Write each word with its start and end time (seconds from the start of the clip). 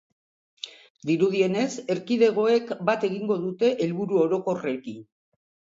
Dirudienez, 1.09 1.69
erkidegoek 1.97 2.75
bat 2.91 3.07
egingo 3.11 3.41
dute 3.47 3.73
helburu 3.87 4.23
orokorrekin. 4.27 5.03